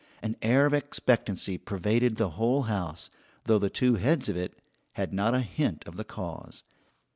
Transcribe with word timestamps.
An 0.23 0.35
air 0.41 0.65
of 0.65 0.73
expectancy 0.73 1.59
pervaded 1.59 2.15
the 2.15 2.31
whole 2.31 2.63
house, 2.63 3.11
though 3.43 3.59
the 3.59 3.69
two 3.69 3.97
heads 3.97 4.29
of 4.29 4.35
it 4.35 4.59
had 4.93 5.13
not 5.13 5.35
a 5.35 5.41
hint 5.41 5.87
of 5.87 5.95
the 5.95 6.03
cause. 6.03 6.63